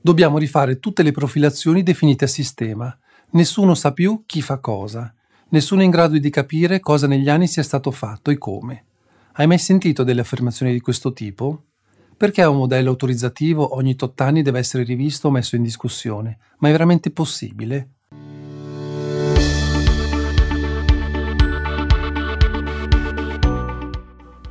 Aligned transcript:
Dobbiamo 0.00 0.38
rifare 0.38 0.78
tutte 0.78 1.02
le 1.02 1.10
profilazioni 1.10 1.82
definite 1.82 2.24
a 2.24 2.28
sistema. 2.28 2.96
Nessuno 3.30 3.74
sa 3.74 3.92
più 3.92 4.22
chi 4.26 4.40
fa 4.42 4.58
cosa. 4.58 5.12
Nessuno 5.50 5.80
è 5.80 5.84
in 5.84 5.90
grado 5.90 6.16
di 6.16 6.30
capire 6.30 6.78
cosa 6.78 7.06
negli 7.06 7.28
anni 7.28 7.48
sia 7.48 7.62
stato 7.62 7.90
fatto 7.90 8.30
e 8.30 8.38
come. 8.38 8.84
Hai 9.32 9.46
mai 9.46 9.58
sentito 9.58 10.04
delle 10.04 10.20
affermazioni 10.20 10.72
di 10.72 10.80
questo 10.80 11.12
tipo? 11.12 11.64
Perché 12.16 12.44
un 12.44 12.56
modello 12.56 12.90
autorizzativo 12.90 13.76
ogni 13.76 13.96
tot 13.96 14.20
anni 14.20 14.42
deve 14.42 14.60
essere 14.60 14.84
rivisto 14.84 15.28
o 15.28 15.30
messo 15.30 15.56
in 15.56 15.62
discussione? 15.62 16.38
Ma 16.58 16.68
è 16.68 16.72
veramente 16.72 17.10
possibile? 17.10 17.97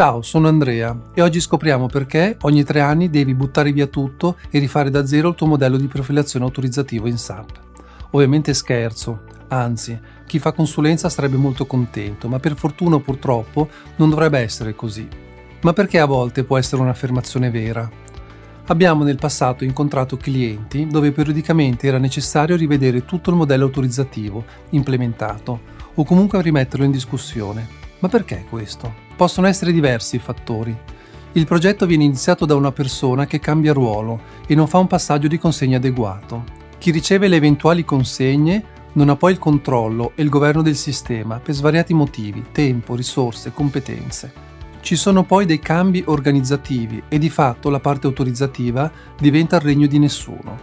Ciao, 0.00 0.22
sono 0.22 0.48
Andrea 0.48 0.98
e 1.12 1.20
oggi 1.20 1.40
scopriamo 1.40 1.84
perché 1.84 2.38
ogni 2.40 2.64
tre 2.64 2.80
anni 2.80 3.10
devi 3.10 3.34
buttare 3.34 3.70
via 3.70 3.86
tutto 3.86 4.38
e 4.48 4.58
rifare 4.58 4.88
da 4.88 5.04
zero 5.04 5.28
il 5.28 5.34
tuo 5.34 5.46
modello 5.46 5.76
di 5.76 5.88
profilazione 5.88 6.46
autorizzativo 6.46 7.06
in 7.06 7.18
SAP. 7.18 7.60
Ovviamente 8.12 8.54
scherzo, 8.54 9.24
anzi, 9.48 10.00
chi 10.24 10.38
fa 10.38 10.52
consulenza 10.52 11.10
sarebbe 11.10 11.36
molto 11.36 11.66
contento, 11.66 12.28
ma 12.28 12.38
per 12.38 12.56
fortuna 12.56 12.98
purtroppo 12.98 13.68
non 13.96 14.08
dovrebbe 14.08 14.38
essere 14.38 14.74
così. 14.74 15.06
Ma 15.60 15.74
perché 15.74 15.98
a 15.98 16.06
volte 16.06 16.44
può 16.44 16.56
essere 16.56 16.80
un'affermazione 16.80 17.50
vera? 17.50 17.86
Abbiamo 18.68 19.04
nel 19.04 19.18
passato 19.18 19.64
incontrato 19.64 20.16
clienti 20.16 20.86
dove 20.86 21.12
periodicamente 21.12 21.86
era 21.86 21.98
necessario 21.98 22.56
rivedere 22.56 23.04
tutto 23.04 23.28
il 23.28 23.36
modello 23.36 23.66
autorizzativo 23.66 24.46
implementato 24.70 25.60
o 25.92 26.04
comunque 26.04 26.40
rimetterlo 26.40 26.86
in 26.86 26.90
discussione. 26.90 27.68
Ma 27.98 28.08
perché 28.08 28.46
questo? 28.48 29.08
Possono 29.20 29.48
essere 29.48 29.72
diversi 29.72 30.16
i 30.16 30.18
fattori. 30.18 30.74
Il 31.32 31.44
progetto 31.44 31.84
viene 31.84 32.04
iniziato 32.04 32.46
da 32.46 32.54
una 32.54 32.72
persona 32.72 33.26
che 33.26 33.38
cambia 33.38 33.74
ruolo 33.74 34.18
e 34.46 34.54
non 34.54 34.66
fa 34.66 34.78
un 34.78 34.86
passaggio 34.86 35.28
di 35.28 35.36
consegna 35.36 35.76
adeguato. 35.76 36.44
Chi 36.78 36.90
riceve 36.90 37.28
le 37.28 37.36
eventuali 37.36 37.84
consegne 37.84 38.64
non 38.94 39.10
ha 39.10 39.16
poi 39.16 39.32
il 39.32 39.38
controllo 39.38 40.12
e 40.14 40.22
il 40.22 40.30
governo 40.30 40.62
del 40.62 40.74
sistema 40.74 41.38
per 41.38 41.54
svariati 41.54 41.92
motivi, 41.92 42.46
tempo, 42.50 42.94
risorse, 42.94 43.52
competenze. 43.52 44.32
Ci 44.80 44.96
sono 44.96 45.24
poi 45.24 45.44
dei 45.44 45.58
cambi 45.58 46.02
organizzativi 46.06 47.02
e 47.06 47.18
di 47.18 47.28
fatto 47.28 47.68
la 47.68 47.78
parte 47.78 48.06
autorizzativa 48.06 48.90
diventa 49.18 49.56
il 49.56 49.62
regno 49.62 49.86
di 49.86 49.98
nessuno. 49.98 50.58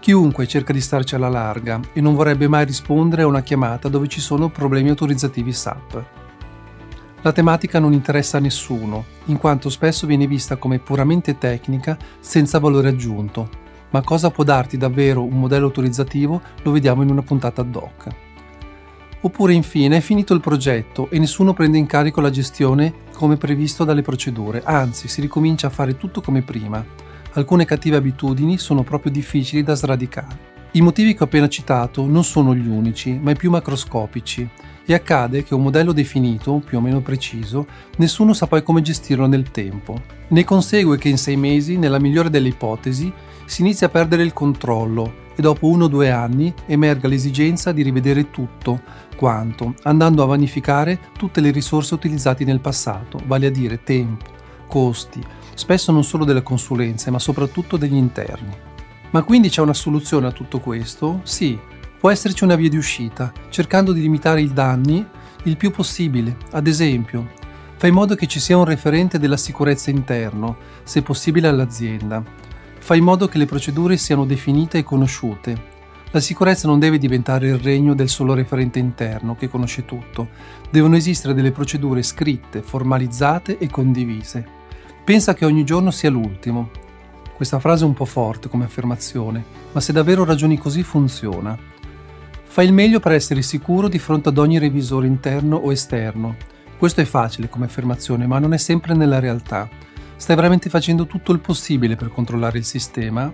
Chiunque 0.00 0.48
cerca 0.48 0.72
di 0.72 0.80
starci 0.80 1.14
alla 1.14 1.28
larga 1.28 1.80
e 1.92 2.00
non 2.00 2.16
vorrebbe 2.16 2.48
mai 2.48 2.64
rispondere 2.64 3.22
a 3.22 3.28
una 3.28 3.42
chiamata 3.42 3.88
dove 3.88 4.08
ci 4.08 4.20
sono 4.20 4.48
problemi 4.48 4.88
autorizzativi 4.88 5.52
SAP. 5.52 6.26
La 7.22 7.32
tematica 7.32 7.80
non 7.80 7.92
interessa 7.92 8.36
a 8.36 8.40
nessuno, 8.40 9.04
in 9.24 9.38
quanto 9.38 9.70
spesso 9.70 10.06
viene 10.06 10.28
vista 10.28 10.56
come 10.56 10.78
puramente 10.78 11.36
tecnica 11.36 11.98
senza 12.20 12.60
valore 12.60 12.90
aggiunto, 12.90 13.48
ma 13.90 14.02
cosa 14.02 14.30
può 14.30 14.44
darti 14.44 14.76
davvero 14.76 15.24
un 15.24 15.38
modello 15.38 15.66
autorizzativo 15.66 16.40
lo 16.62 16.70
vediamo 16.70 17.02
in 17.02 17.10
una 17.10 17.22
puntata 17.22 17.62
ad 17.62 17.74
hoc. 17.74 18.06
Oppure 19.22 19.52
infine 19.52 19.96
è 19.96 20.00
finito 20.00 20.32
il 20.32 20.40
progetto 20.40 21.10
e 21.10 21.18
nessuno 21.18 21.54
prende 21.54 21.76
in 21.76 21.86
carico 21.86 22.20
la 22.20 22.30
gestione 22.30 23.06
come 23.12 23.36
previsto 23.36 23.82
dalle 23.82 24.02
procedure, 24.02 24.62
anzi 24.64 25.08
si 25.08 25.20
ricomincia 25.20 25.66
a 25.66 25.70
fare 25.70 25.96
tutto 25.96 26.20
come 26.20 26.42
prima. 26.42 26.84
Alcune 27.32 27.64
cattive 27.64 27.96
abitudini 27.96 28.58
sono 28.58 28.84
proprio 28.84 29.10
difficili 29.10 29.64
da 29.64 29.74
sradicare. 29.74 30.57
I 30.72 30.82
motivi 30.82 31.14
che 31.14 31.22
ho 31.22 31.26
appena 31.26 31.48
citato 31.48 32.06
non 32.06 32.24
sono 32.24 32.54
gli 32.54 32.66
unici, 32.66 33.18
ma 33.20 33.30
i 33.30 33.36
più 33.36 33.50
macroscopici 33.50 34.46
e 34.84 34.92
accade 34.94 35.42
che 35.42 35.54
un 35.54 35.62
modello 35.62 35.92
definito, 35.92 36.62
più 36.64 36.76
o 36.76 36.80
meno 36.82 37.00
preciso, 37.00 37.66
nessuno 37.96 38.34
sa 38.34 38.46
poi 38.46 38.62
come 38.62 38.82
gestirlo 38.82 39.26
nel 39.26 39.50
tempo. 39.50 40.00
Ne 40.28 40.44
consegue 40.44 40.98
che 40.98 41.08
in 41.08 41.16
sei 41.16 41.36
mesi, 41.36 41.78
nella 41.78 41.98
migliore 41.98 42.28
delle 42.28 42.48
ipotesi, 42.48 43.10
si 43.46 43.62
inizia 43.62 43.86
a 43.86 43.90
perdere 43.90 44.22
il 44.22 44.34
controllo 44.34 45.26
e 45.34 45.40
dopo 45.40 45.68
uno 45.68 45.84
o 45.84 45.88
due 45.88 46.10
anni 46.10 46.52
emerga 46.66 47.08
l'esigenza 47.08 47.72
di 47.72 47.82
rivedere 47.82 48.30
tutto 48.30 48.82
quanto, 49.16 49.74
andando 49.84 50.22
a 50.22 50.26
vanificare 50.26 50.98
tutte 51.16 51.40
le 51.40 51.50
risorse 51.50 51.94
utilizzate 51.94 52.44
nel 52.44 52.60
passato, 52.60 53.18
vale 53.24 53.46
a 53.46 53.50
dire 53.50 53.82
tempo, 53.82 54.26
costi, 54.66 55.22
spesso 55.54 55.92
non 55.92 56.04
solo 56.04 56.26
delle 56.26 56.42
consulenze, 56.42 57.10
ma 57.10 57.18
soprattutto 57.18 57.78
degli 57.78 57.96
interni. 57.96 58.67
Ma 59.10 59.22
quindi 59.22 59.48
c'è 59.48 59.62
una 59.62 59.74
soluzione 59.74 60.26
a 60.26 60.32
tutto 60.32 60.60
questo? 60.60 61.20
Sì, 61.24 61.58
Può 61.98 62.10
esserci 62.10 62.44
una 62.44 62.54
via 62.54 62.68
di 62.68 62.76
uscita, 62.76 63.32
cercando 63.48 63.92
di 63.92 64.00
limitare 64.00 64.40
i 64.40 64.52
danni 64.52 65.04
il 65.44 65.56
più 65.56 65.72
possibile. 65.72 66.36
Ad 66.52 66.68
esempio, 66.68 67.30
fai 67.76 67.88
in 67.88 67.96
modo 67.96 68.14
che 68.14 68.28
ci 68.28 68.38
sia 68.38 68.56
un 68.56 68.64
referente 68.64 69.18
della 69.18 69.36
sicurezza 69.36 69.90
interno, 69.90 70.58
se 70.84 71.02
possibile 71.02 71.48
all'azienda. 71.48 72.22
Fai 72.78 72.98
in 72.98 73.04
modo 73.04 73.26
che 73.26 73.36
le 73.36 73.46
procedure 73.46 73.96
siano 73.96 74.24
definite 74.24 74.78
e 74.78 74.84
conosciute. 74.84 75.76
La 76.12 76.20
sicurezza 76.20 76.68
non 76.68 76.78
deve 76.78 76.98
diventare 76.98 77.48
il 77.48 77.58
regno 77.58 77.94
del 77.94 78.08
solo 78.08 78.32
referente 78.32 78.78
interno 78.78 79.34
che 79.34 79.48
conosce 79.48 79.84
tutto. 79.84 80.28
Devono 80.70 80.94
esistere 80.94 81.34
delle 81.34 81.50
procedure 81.50 82.04
scritte, 82.04 82.62
formalizzate 82.62 83.58
e 83.58 83.68
condivise. 83.68 84.46
Pensa 85.02 85.34
che 85.34 85.44
ogni 85.44 85.64
giorno 85.64 85.90
sia 85.90 86.10
l'ultimo. 86.10 86.70
Questa 87.38 87.60
frase 87.60 87.84
è 87.84 87.86
un 87.86 87.94
po' 87.94 88.04
forte 88.04 88.48
come 88.48 88.64
affermazione, 88.64 89.44
ma 89.70 89.78
se 89.78 89.92
davvero 89.92 90.24
ragioni 90.24 90.58
così 90.58 90.82
funziona. 90.82 91.56
Fai 92.42 92.66
il 92.66 92.72
meglio 92.72 92.98
per 92.98 93.12
essere 93.12 93.42
sicuro 93.42 93.86
di 93.86 94.00
fronte 94.00 94.30
ad 94.30 94.38
ogni 94.38 94.58
revisore 94.58 95.06
interno 95.06 95.54
o 95.54 95.70
esterno. 95.70 96.34
Questo 96.76 97.00
è 97.00 97.04
facile 97.04 97.48
come 97.48 97.66
affermazione, 97.66 98.26
ma 98.26 98.40
non 98.40 98.54
è 98.54 98.56
sempre 98.56 98.94
nella 98.94 99.20
realtà. 99.20 99.68
Stai 100.16 100.34
veramente 100.34 100.68
facendo 100.68 101.06
tutto 101.06 101.30
il 101.30 101.38
possibile 101.38 101.94
per 101.94 102.08
controllare 102.08 102.58
il 102.58 102.64
sistema? 102.64 103.32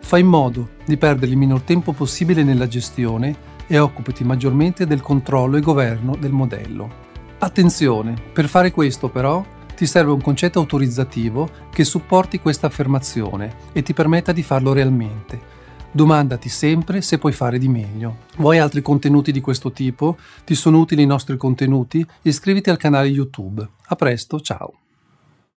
Fai 0.00 0.20
in 0.22 0.26
modo 0.26 0.70
di 0.84 0.96
perdere 0.96 1.30
il 1.30 1.38
minor 1.38 1.60
tempo 1.60 1.92
possibile 1.92 2.42
nella 2.42 2.66
gestione 2.66 3.36
e 3.68 3.78
occupati 3.78 4.24
maggiormente 4.24 4.84
del 4.84 5.00
controllo 5.00 5.58
e 5.58 5.60
governo 5.60 6.16
del 6.16 6.32
modello. 6.32 6.90
Attenzione, 7.38 8.16
per 8.32 8.48
fare 8.48 8.72
questo 8.72 9.08
però 9.08 9.44
ti 9.78 9.86
serve 9.86 10.10
un 10.10 10.20
concetto 10.20 10.58
autorizzativo 10.58 11.48
che 11.70 11.84
supporti 11.84 12.40
questa 12.40 12.66
affermazione 12.66 13.54
e 13.72 13.82
ti 13.82 13.94
permetta 13.94 14.32
di 14.32 14.42
farlo 14.42 14.72
realmente 14.72 15.56
Domandati 15.90 16.48
sempre 16.50 17.00
se 17.00 17.18
puoi 17.18 17.32
fare 17.32 17.58
di 17.58 17.68
meglio. 17.68 18.18
Vuoi 18.36 18.58
altri 18.58 18.82
contenuti 18.82 19.32
di 19.32 19.40
questo 19.40 19.72
tipo? 19.72 20.18
Ti 20.44 20.54
sono 20.54 20.78
utili 20.78 21.02
i 21.02 21.06
nostri 21.06 21.36
contenuti? 21.36 22.06
Iscriviti 22.22 22.68
al 22.68 22.76
canale 22.76 23.08
YouTube. 23.08 23.66
A 23.86 23.96
presto, 23.96 24.38
ciao! 24.40 24.87